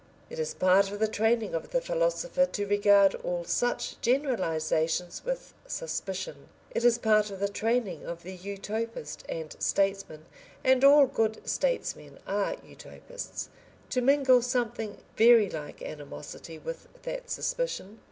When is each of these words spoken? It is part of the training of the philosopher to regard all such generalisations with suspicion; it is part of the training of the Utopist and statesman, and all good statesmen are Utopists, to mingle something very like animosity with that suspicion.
It 0.31 0.39
is 0.39 0.55
part 0.55 0.89
of 0.89 0.97
the 0.97 1.07
training 1.07 1.53
of 1.53 1.69
the 1.69 1.79
philosopher 1.79 2.47
to 2.47 2.65
regard 2.65 3.13
all 3.23 3.43
such 3.43 4.01
generalisations 4.01 5.23
with 5.23 5.53
suspicion; 5.67 6.49
it 6.71 6.83
is 6.83 6.97
part 6.97 7.29
of 7.29 7.39
the 7.39 7.47
training 7.47 8.03
of 8.07 8.23
the 8.23 8.33
Utopist 8.35 9.19
and 9.29 9.55
statesman, 9.59 10.25
and 10.63 10.83
all 10.83 11.05
good 11.05 11.47
statesmen 11.47 12.17
are 12.25 12.55
Utopists, 12.65 13.49
to 13.91 14.01
mingle 14.01 14.41
something 14.41 14.97
very 15.17 15.51
like 15.51 15.83
animosity 15.83 16.57
with 16.57 16.87
that 17.03 17.29
suspicion. 17.29 17.99